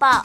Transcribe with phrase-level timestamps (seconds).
[0.00, 0.22] 报。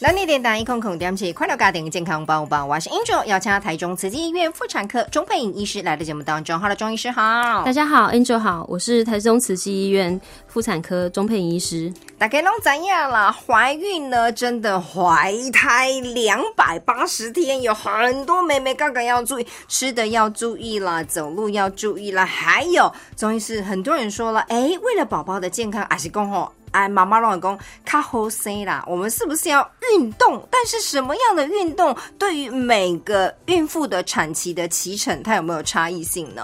[0.00, 6.60] 南地电台一空空点起快乐家庭健康包包，我是 Angel，邀请台中慈济医院妇产科钟佩颖医师来到节目当中。
[6.60, 11.90] Hello，钟医师好，大家好，Angel 好，我是台中慈济医院妇产科钟佩颖医师。
[12.18, 13.32] 大家拢怎样啦？
[13.32, 26.52] 怀孕呢，真的怀胎两百八十天，有很多妹妹刚刚要注意，吃的要注意了，走路要注意了，还有钟医师，很多人说了，哎，为了宝宝的健康，还是讲吼。
[26.74, 28.84] 哎，妈妈老公，卡好生啦！
[28.88, 30.44] 我们是不是要运动？
[30.50, 36.42] 但是什么样的运动对于每个孕妇的产期的脐程，它有没有差异性呢？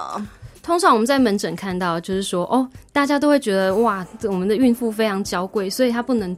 [0.62, 6.36] 通常我们在门诊看到，就是说，哦，大家都会觉得哇，我们的孕妇非常娇贵，所以她不能，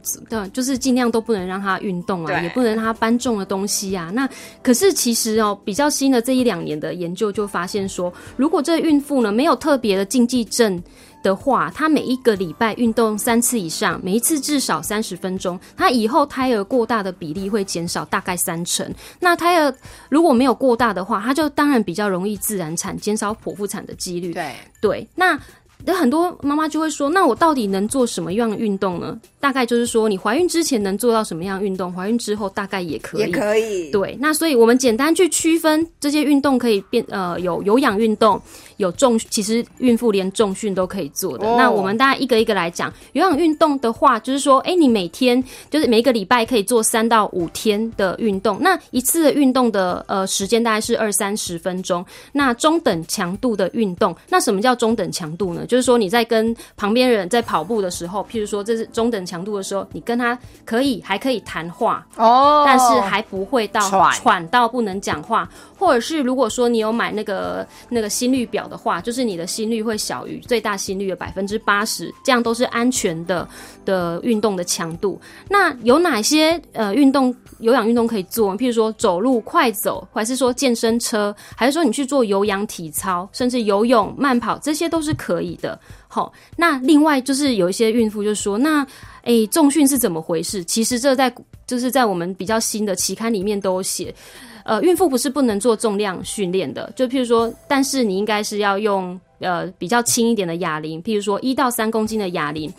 [0.51, 4.09] 就是尽量都不能让她运动啊，也不能让她搬重的东西啊。
[4.11, 4.27] 那
[4.63, 10.81] 可是其实哦，比较新的这一两年的研究就发现说，如果这孕妇呢没有特别的禁忌症。
[11.23, 18.93] 的话，他每一个礼拜运动三次以上，每一次至少三十分钟，他以后胎儿过大的比例会减少大概三成。
[19.19, 19.73] 那胎儿
[20.09, 24.33] 如果没有过大的话，他就当然比较容易自然产，减少剖腹产的几率。
[24.33, 25.39] 对对，那。
[25.85, 33.21] 那很多妈妈就会说：“那我到底能做什么样的运动呢？”大概就是说，你怀孕之前能做到什么样运动，怀孕之后大概也可以。
[33.21, 33.91] 也可以。
[33.91, 38.41] 对，那所以我们简单去区分这些运动，可以变呃有有氧运动，
[38.77, 41.45] 有重，其实孕妇连重训都可以做的。
[41.57, 52.05] 那我们大家一个一个来讲，有氧运动的话，就是说，哎，你每天就是每一个礼拜可以做三到五天的运动，那一次的运动的呃时间大概是二三十分钟。
[52.31, 55.65] 那中等强度的运动，那什么叫中等强度呢？
[55.73, 73.47] 就是说你在跟旁边人在跑步的时候，譬如说这是中等强度的时候，你跟他可以还可以谈话哦，但是还不会到喘到不能讲话，或者是如果说你有买那个那个心率表的话，就是你的心率会小于最大心率的百分之八十，这样都是安全的
[73.83, 75.19] 的运动的强度。
[75.49, 78.55] 那有哪些呃运动有氧运动可以做？
[78.55, 85.79] 譬如说走路快走，还是说健身车，还是说你去做有氧体操，甚至游泳、慢跑，这些都是可以的。
[86.07, 88.85] 好，那另外就是有一些孕妇就说，那
[89.23, 90.63] 诶，重训是怎么回事？
[90.63, 91.33] 其实这在
[91.65, 94.13] 就是在我们比较新的期刊里面都有写，
[94.65, 102.71] 呃，孕妇不是不能做重量训练的，就譬如说，但是你应该是要用呃比较轻一点的哑铃，譬如说一到三公斤的哑铃，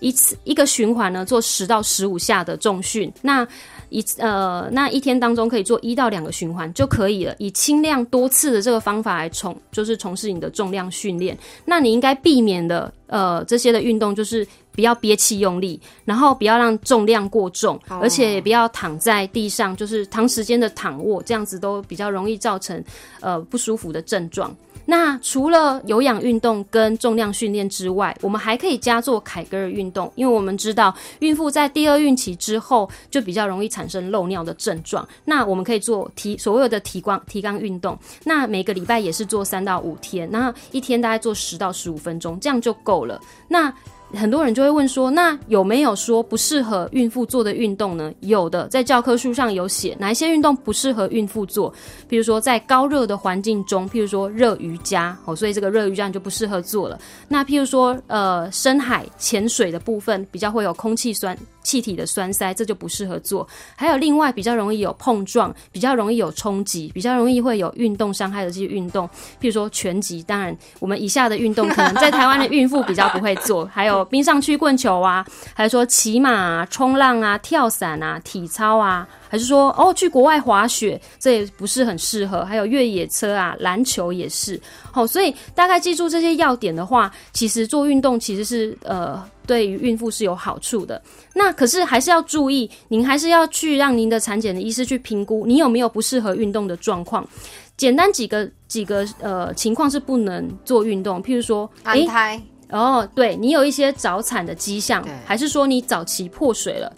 [0.00, 3.46] 一次一个循环呢做十到十五下的重训，那。
[3.88, 7.32] 一呃，那一天当中可以做一到两个循环就可以了。
[7.38, 11.38] 以轻量多次的这个方法来从，就是从事你的重量训练。
[11.64, 22.82] 那你应该避免的呃这些的运动，就是不要憋气用力，然后不要让重量过重，而且也不要躺在地上，就是长时间的躺卧，这样子都比较容易造成
[23.20, 24.52] 呃不舒服的症状。
[24.86, 35.06] 那除了有氧运动跟重量训练之外，我们还可以加做凯格尔运动，因为我们知道孕妇在第二孕期之后就比较容易产生漏尿的症状。
[35.24, 43.20] 那我们可以做提所有的提光提肛运动，那每个礼拜也是做三到五天，那一天大概做十到十五分钟，这样就够了。
[43.48, 43.72] 那
[44.16, 48.12] 很多人就会问说，那有没有说不适合孕妇做的运动呢？
[48.20, 51.72] 有的，在教科书上有写哪一些运动不适合孕妇做，
[52.08, 56.98] 譬如说在高热的环境中，譬如说热瑜伽哦，所以这个热瑜伽就不适合做了。
[57.28, 61.36] 那譬如说，呃，深海潜水的部分比较会有空气酸。
[61.66, 63.46] 气体的栓塞，这就不适合做。
[63.74, 69.04] 还有另外比较容易有碰撞，比较容易有冲击，比较容易会有运动伤害的这些运动，
[69.40, 70.22] 譬如说拳击。
[70.22, 73.66] 当然，我们以下的运动可能在台湾的孕妇比较不会做。
[73.74, 79.08] 还有冰上曲棍球啊，还有说骑马、冲浪啊、跳伞啊、体操啊。
[79.36, 82.42] 还是说哦，去国外滑雪，这也不是很适合。
[82.42, 84.58] 还有越野车啊，篮球也是。
[84.90, 91.02] 好，所以大概记住这些要点的话，其实做运动其实是呃，对于孕妇是有好处的。
[91.34, 97.28] 那可是还是要注意，您还是要去让您的产检的医师去评估你有没有不适合运动的状况。
[97.76, 102.40] 简单几个几个呃情况是不能做运动，譬如说安胎
[102.70, 106.90] 哦，对你有一些早产的迹象，还是说你早期破水了。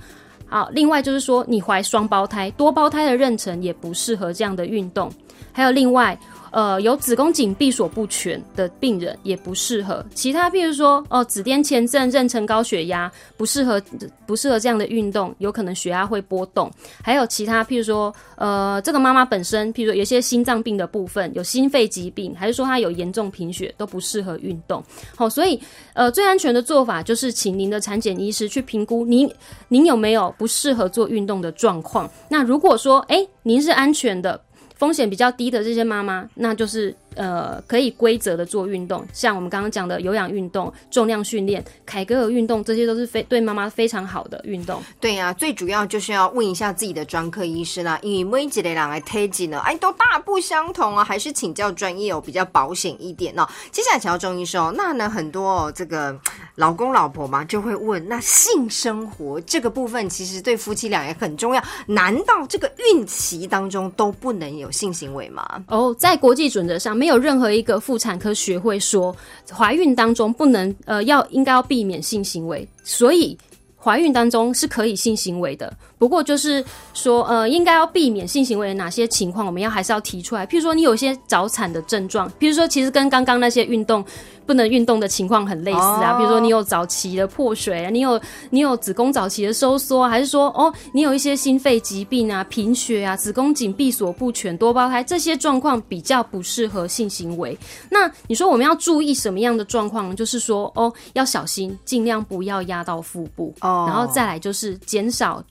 [0.48, 5.12] 好，另外就是说，你怀双胞胎、多胞胎的妊娠也不适合这样的运动。
[5.52, 6.18] 还有另外。
[6.50, 10.04] 呃，有子宫颈闭锁不全的病人也不适合。
[10.14, 13.80] 其他，譬如说，哦，子癫前症、妊娠高血压不适合，
[14.26, 16.70] 不适合这样的运动，有可能血压会波动。
[17.02, 24.82] 还有其他，譬如说，呃，这个妈妈本身，譬如说，有些心脏病的部分，有心肺疾病，还是说她有严重贫血，都不适合运动。
[25.16, 25.60] 好，所以，
[25.94, 29.30] 呃，最安全的做法就是请您的产检医师去评估您，
[29.68, 32.10] 您有没有不适合做运动的状况。
[32.28, 34.40] 那如果说，哎，您是安全的。
[34.78, 44.80] 风险比较低的这些妈妈，那就是呃可以规则的做运动，像我们刚刚讲的有氧运动、重量训练、凯格尔运动，这些都是非对妈妈非常好的运动。
[45.00, 53.46] 对呀、最主要就是要问一下自己的专科医师啦，因为每一个人来推荐呢，哎，都大不相同啊，还是请教专业哦，比较保险一点哦。
[53.72, 56.16] 接下来请教钟医师哦，那呢很多、哦、这个
[56.54, 65.64] 老公老婆嘛就会问，那性生活这个部分其实对夫妻俩也很重要，难道这个孕期当中都不能有性行为吗？
[65.68, 69.14] 哦，在国际准则上，没有任何一个妇产科学会说
[69.52, 73.36] 怀孕当中不能呃要应该要避免性行为，所以
[73.80, 75.72] 怀孕当中是可以性行为的。
[75.98, 80.46] 不过就是说呃应该要避免性行为的哪些情况，我们要还是要提出来。
[80.46, 84.04] 譬如说你有些早产的症状，譬如说其实跟刚刚那些运动
[84.48, 88.18] 不能运动的情况很类似啊，哦比如说你有早期的破水啊，你有
[88.48, 97.56] 你有子宫早期的收缩啊，还是说哦你有一些心肺疾病啊、贫血啊、子宫颈闭锁不全、多胞胎这些状况比较不适合性行为。
[97.90, 100.14] 那你说我们要注意什么样的状况呢？
[100.14, 105.44] 就是说哦要小心，尽量不要压到腹部，哦然后再来就是减少。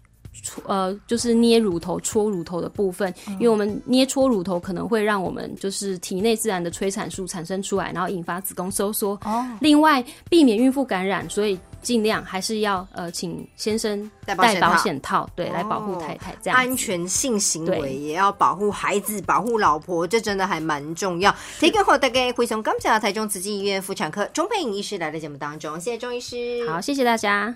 [0.66, 9.12] 呃，就是捏乳头、搓乳头的部分，因为我们捏搓乳头可能会让我们就是体内自然的催产素产生出来，然后引发子宫收缩。
[9.24, 16.66] 哦，另外，避免孕妇感染，所以尽量还是要呃，请先生戴保险套保险套，对，来保护太太这样子。
[16.66, 21.34] 安全性行为也要保护孩子、保护老婆，这真的还蛮重要。
[21.60, 26.68] 提供后大概会从刚讲台中慈济医院妇产科钟佩颖医师来的节目当中，谢谢钟医师。
[26.69, 27.56] 好，谢谢大家。